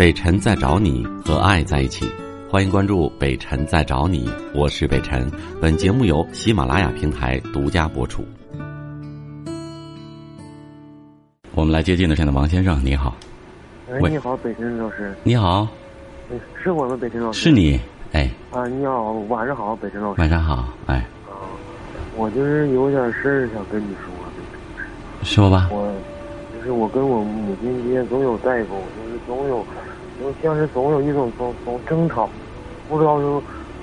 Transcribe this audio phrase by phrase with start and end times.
[0.00, 2.10] 北辰在找你和爱在一起，
[2.48, 5.30] 欢迎关注北辰在找你，我是北辰。
[5.60, 8.24] 本节目由喜马拉雅平台独家播出。
[11.52, 13.14] 我们来接近的是王先生，你好。
[14.00, 15.14] 喂，你好，北辰老师。
[15.22, 15.68] 你好。
[16.64, 17.38] 是我们北辰老师。
[17.38, 17.78] 是你，
[18.12, 18.30] 哎。
[18.52, 20.20] 啊，你好，晚上好，北辰老师。
[20.22, 20.94] 晚上好，哎。
[21.28, 21.44] 啊，
[22.16, 24.04] 我就是有点事儿想跟你说。
[25.22, 25.68] 说吧。
[25.70, 25.79] 我
[26.60, 29.64] 就是我跟我母亲之间总有代沟，就是总有，
[30.20, 32.28] 就像是总有一种总总争吵，
[32.86, 33.24] 不知道是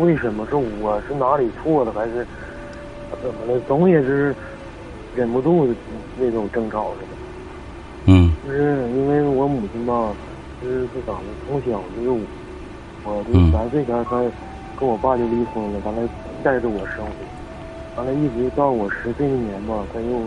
[0.00, 2.26] 为什么，是我是哪里错了，还是
[3.22, 3.60] 怎么了？
[3.68, 4.34] 总也是
[5.14, 5.74] 忍不住的
[6.18, 7.08] 那种争吵似的。
[8.06, 8.32] 嗯。
[8.46, 10.10] 就是因为我母亲吧，
[10.62, 11.24] 就是是咋的？
[11.46, 12.24] 从小就是我，
[13.04, 14.22] 我就三岁前她
[14.80, 16.08] 跟我爸就离婚了，完了
[16.42, 20.22] 带着我生活，完了一直到我十岁那年吧，她又。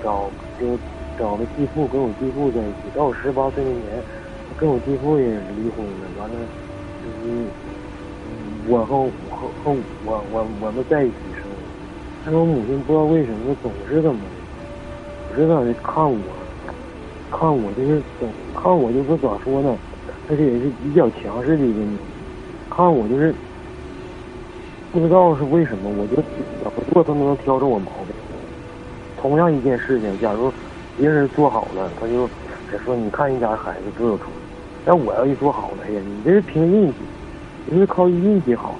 [0.00, 0.30] 找
[0.60, 0.78] 就
[1.18, 2.94] 找个继父，跟我继父在一起。
[2.94, 4.02] 到我十八岁那年，
[4.56, 6.06] 跟我继父也离婚了。
[6.18, 6.36] 完了，
[7.02, 7.44] 就是
[8.68, 11.48] 我和和和我我我们在一起生活。
[12.24, 14.18] 但是我母亲不知道为什么总是这么，
[15.28, 16.18] 总是在那看我，
[17.30, 19.76] 看我就是总看我就是咋说呢？
[20.30, 21.96] 而且也是比较强势的一个女，
[22.70, 23.34] 看我就是
[24.92, 26.16] 不知道是为什么，我就
[26.62, 28.14] 怎么做都能挑着我毛病。
[29.20, 30.52] 同样一件事情，假如
[30.98, 32.28] 别人做好了，他就
[32.84, 34.32] 说：“你看人家孩子多有出息。”
[34.84, 36.94] 但我要一做好了，哎呀，你这是凭运气，
[37.66, 38.74] 你是靠运气好，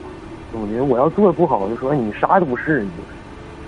[0.51, 0.83] 怎么的？
[0.85, 2.91] 我要做不好，就说你啥都不是，你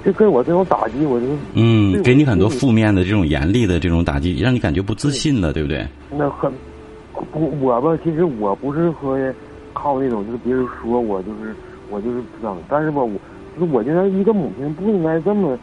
[0.05, 5.87] 就跟我这种打击，我就嗯，给你很多负面的这种严厉的这种打击，让你感觉不自信了，对不对？
[6.11, 6.51] 那很
[7.31, 9.17] 不我吧，其实我不是说
[9.75, 11.55] 靠那种，就是别人说我就是
[11.91, 13.13] 我就是这样，但是吧，我
[13.59, 15.57] 就是我觉得一个母亲不应该这么。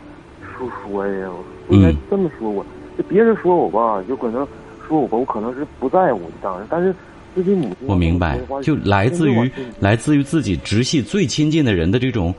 [0.55, 1.29] 说说呀，
[1.69, 2.69] 应该这么说我，就
[3.03, 4.47] 别人说我吧，就可能
[4.87, 6.93] 说我吧，我可能是不在乎，当然，但是
[7.35, 12.33] 自己母亲，我明白，就来自于来自于自己直系最亲近的人的这种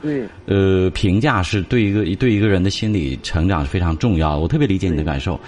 [0.45, 4.39] 呃评价，是对一个对一个人的心理成长是非常重要的。
[4.39, 5.39] 我特别理解你的感受，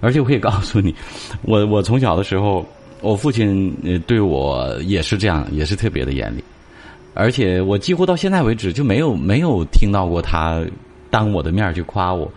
[0.00, 0.94] 而且我可以告诉你，
[1.42, 2.64] 我我从小的时候，
[3.00, 6.44] 我父亲呃对我也是这样，也是特别的严厉，
[7.14, 10.62] 而且我几乎到现在为止就没有没有听到过他。
[11.12, 12.32] 当我的面去夸我，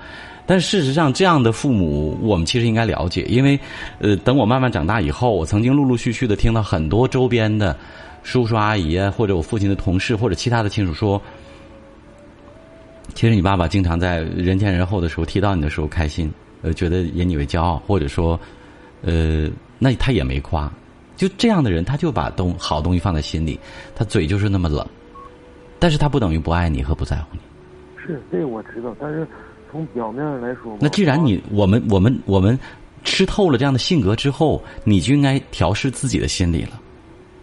[0.46, 3.58] 但事实上，这样的父母我们其实应该了解，因为，
[4.00, 7.76] 呃，等我慢慢长大以后，我曾经陆陆续续的听到很多周边的
[8.24, 11.22] 叔叔阿姨啊，或者我父亲的同事或者其他的亲属说，
[13.14, 16.32] 其实你爸爸经常在人前人后的时候提到你的时候开心，
[16.62, 18.40] 呃，觉得以你为骄傲，或者说，
[19.02, 19.50] 呃，
[19.80, 20.72] 那他也没夸，
[21.16, 23.58] 就这样的人，他就把东好东西放在心里，
[23.96, 24.86] 他嘴就是那么冷，
[25.80, 27.40] 但是他不等于不爱你和不在乎你。
[28.06, 29.26] 是，这我知道，但是
[29.74, 32.58] 从表面上来说，那既然你我们我们我们
[33.04, 36.80] 吃透了这样的性格之后，你就应该调试自己的心理了，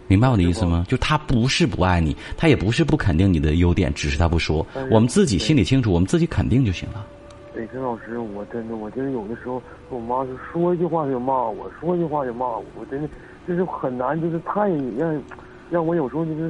[0.07, 0.85] 明白我的意思吗？
[0.87, 4.65] 就他不是不爱你，他也不是不肯定你的优点，只是他不说。
[4.89, 7.05] 我们自己心里清楚，我们自己肯定就行了。
[7.53, 13.09] 北辰老师，我真的，我就是有的时候，我妈就说一句话就骂我，说一句话就骂我，我真的
[13.45, 15.21] 就是很难，就是太让
[15.69, 16.49] 让我有时候就是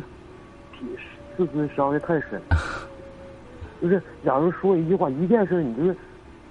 [0.71, 0.85] 体
[1.35, 2.39] 自尊伤的太深。
[3.81, 5.95] 就是，假如说一句话，一件事，你就是，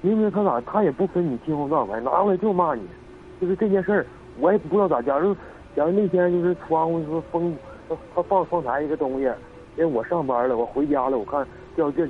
[0.01, 2.83] 明明他咋，他也不分你青红皂白，拿过来就骂你，
[3.41, 4.07] 就是这件事儿，
[4.41, 5.01] 我也不知道咋。
[5.01, 5.33] 假如，
[5.77, 7.55] 假如那天就是窗户说风，
[7.89, 9.25] 他他放窗台一个东西，
[9.77, 11.47] 因为我上班了，我回家了，我看
[11.77, 12.05] 掉地，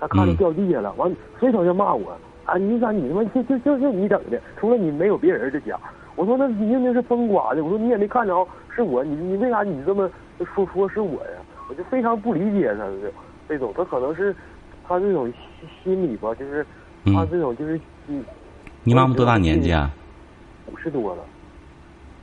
[0.00, 2.16] 他看着掉地下了，完随手就骂我，
[2.46, 5.78] 啊，你咋你他妈就就就就你整的，除了你没有别人这家。
[6.16, 10.10] 我说那明明是风刮的，我说你也没看着是我，你你为啥你这么
[10.54, 11.38] 说说是我呀？
[11.68, 13.12] 我就非常不理解他这。
[13.52, 14.34] 这种他可能是
[14.88, 15.30] 他这种
[15.84, 16.66] 心理吧，就是
[17.04, 18.24] 他这种就是嗯。
[18.82, 19.92] 你妈妈多大年纪啊？
[20.72, 21.22] 五十多了。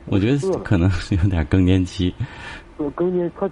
[0.07, 2.11] 我觉得可能是有点更年期。
[2.95, 3.47] 更年他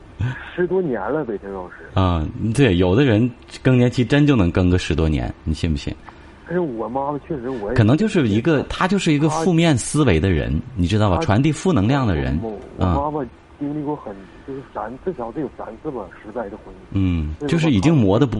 [0.55, 1.75] 十多年了，北辰老师。
[1.93, 3.29] 啊，对，有的人
[3.61, 5.95] 更年期真就能更个十多年，你信不信？
[6.45, 7.71] 但是我妈妈确实我。
[7.75, 11.17] 可能就是一个，她就是一个负面思维的人，你知道吧？
[11.17, 12.39] 传递负能量的人。
[12.41, 13.23] 我妈妈
[13.59, 14.15] 经历过很。
[14.47, 16.77] 就是咱至少得有三次吧，失败的婚姻。
[16.91, 18.39] 嗯，就是已经磨的不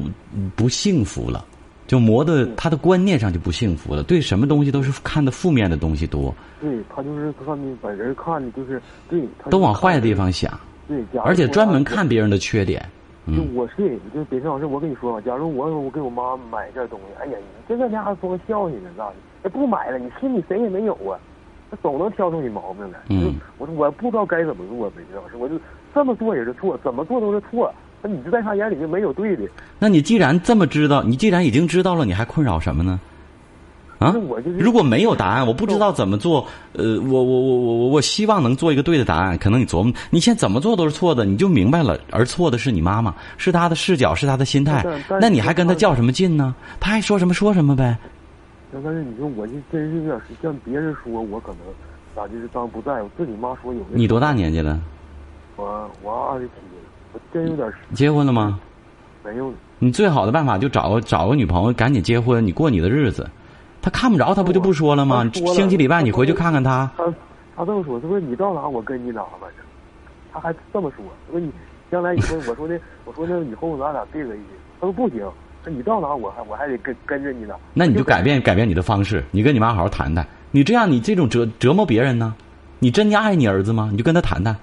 [0.56, 1.46] 不幸福了，
[1.86, 6.34] 就磨的他的观念上就不幸福了，对什么东西都是看的负面的东西多。
[6.62, 10.52] 对他就是看的把人看的就是对，都往坏的地方想。
[10.88, 12.84] 对，而且专门看别人的缺点。
[13.28, 19.16] 就我是，就别辰老师，我跟你说吧，假如我我给我妈买件东西，哎呀，你这个家伙说笑你呢，咋的？
[19.44, 21.20] 那不买了，你心里谁也没有啊，
[21.70, 23.00] 他总能挑出你毛病来。
[23.10, 25.60] 嗯，我说我不知道该怎么做，北辰老师，我就。
[25.96, 27.74] 这么做也是错，怎么做都是错。
[28.04, 29.44] 那你就在他眼里就没有对的。
[29.80, 33.00] 那你既然这么知道，你既然已经知道了，你还困扰什么呢？
[33.98, 34.14] 啊，
[34.60, 36.46] 如果没有答案，我不知道怎么做。
[36.74, 39.36] 呃，我我我我我我希望能做一个对的答案。
[39.40, 42.00] 可能你琢磨，你现在怎么做都是错的，你就明白了。
[42.12, 44.86] 而错的是你妈妈，是她的视角，是她的心态。
[45.20, 46.54] 那你还跟她较什么劲呢？
[46.80, 47.98] 她爱说什么说什么呗。
[48.72, 51.60] 但是你说，我就真是有点像别人说，我可能
[52.16, 53.10] 咋就是当不在乎。
[53.18, 53.80] 自己妈说有。
[53.90, 54.80] 你多大年纪了？
[55.56, 56.52] 我我二十七，
[57.14, 57.72] 我真有点。
[57.94, 58.60] 结婚了吗？
[59.24, 59.54] 没有。
[59.80, 63.30] 你最好的办法就找个找个女朋友，赶紧结婚，你过你的日子。
[63.82, 65.30] 他看不着，他不就不说了吗？
[65.32, 66.92] 星期礼拜你回去看看他。
[66.98, 67.06] 他
[67.56, 69.48] 他这么说，他说你到哪我跟你哪吧。
[70.34, 71.52] 他还这么说，他说你
[71.90, 74.46] 将来以后，我说的，我说那以后咱俩对在一起。
[74.80, 75.32] 他说不行，那
[75.70, 77.56] 你到哪我还我还得跟跟着你呢。
[77.74, 80.26] 那你就改变改变你的方式，你跟你妈好好谈谈。
[80.52, 82.34] 你这样你这种折折磨别人呢？
[82.80, 83.90] 你真的爱你儿子吗？
[83.92, 84.56] 你就跟他谈谈。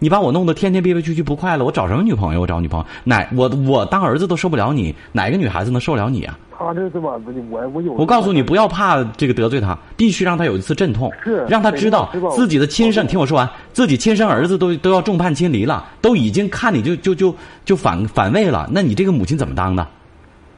[0.00, 2.40] 你把我弄得天天憋憋屈屈不快乐，我找什么女朋友？
[2.40, 3.26] 我找女朋友哪？
[3.34, 6.38] 我我当儿子都受不了你，哪个女孩子能受了你啊？
[6.56, 7.18] 他这是吧？
[7.50, 7.92] 我我有。
[7.94, 13.06] 我告诉你，不要怕这个得罪他，必须让他有一次阵痛，是让他知道自己的亲生。
[13.06, 17.34] 听我说完，自己亲生儿子都都要众叛亲离了，都已经看你就就就
[17.64, 18.68] 就反反胃了。
[18.70, 19.86] 那你这个母亲怎么当的？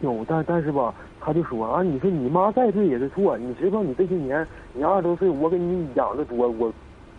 [0.00, 6.72] 有，但但是吧，他就说啊，你说你妈再对也是错，你知道你这些年你二十多岁，我给你养的多，我。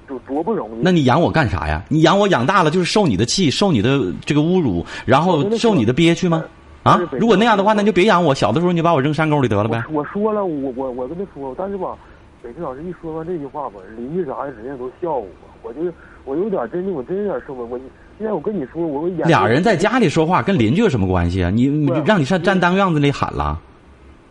[0.09, 0.81] 就多不容易。
[0.81, 1.83] 那你养我干啥呀？
[1.89, 6.45] 你养我养大了就是受你的气，受你的这个侮辱，然后受你的憋屈吗？
[6.83, 6.97] 啊！
[7.19, 8.33] 如果那样的话，那就别养我。
[8.33, 9.83] 小的时候你就把我扔山沟里得了呗。
[9.91, 11.93] 我说了，我我我跟他说，但是吧，
[12.41, 15.27] 北京老师一说完这句话吧，邻居啥的人家都笑我。
[15.61, 15.81] 我就
[16.23, 17.67] 我有点真的，我真有点受不了。
[17.69, 17.77] 我
[18.17, 21.49] 现在我跟你说，我俩人在家里说话，跟邻居有什么关系啊？
[21.49, 23.59] 你你让你上站当院子里喊了？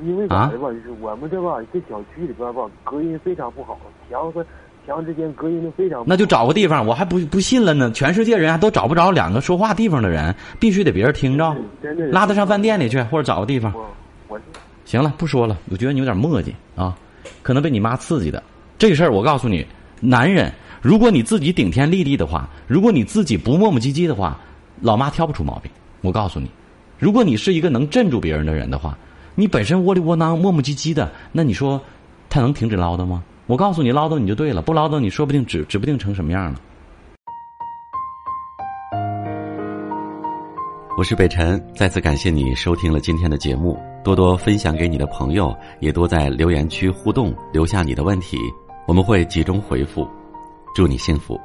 [0.01, 0.69] 因为啥的吧？
[0.71, 3.79] 就是我们这吧，这小区里边吧，隔音非常不好，
[4.11, 4.45] 墙和。
[4.87, 7.91] 墙之间隔音就非常，那就找个地方，我还不不信了呢。
[7.91, 11.53] 全世界人还都找不着两个说话地方的人，必须得别人听着，
[12.13, 13.75] 拉他上饭店里去，或者找个地方。
[14.85, 15.59] 行了，不说了。
[15.73, 16.97] 我觉得你有点磨叽啊，
[17.43, 18.41] 可能被你妈刺激的。
[18.79, 19.67] 这事儿我告诉你，
[19.99, 20.53] 男人，
[20.87, 24.39] 如果你自己顶天立地的话，如果你自己不磨磨唧唧的话，
[24.81, 25.69] 老妈挑不出毛病。
[26.01, 26.49] 我告诉你，
[26.97, 28.97] 如果你是一个能镇住别人的人的话，
[29.35, 31.83] 你本身窝里窝囊、磨磨唧唧的，那你说
[32.31, 33.25] 他能停止唠叨吗？
[33.49, 36.61] 我告诉你，唠叨你就对了，不唠叨你说不定指指不定成什么样了。
[40.97, 48.39] 我是北辰，再次感谢你收听了今天的节目，多多分享给你的朋友，也多在留言区互动，留下你的问题，
[48.87, 50.09] 我们会集中回复。
[50.77, 51.41] 祝你幸福。